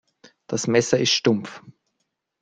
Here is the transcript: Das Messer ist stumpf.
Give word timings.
Das 0.47 0.65
Messer 0.65 0.97
ist 0.97 1.11
stumpf. 1.11 1.61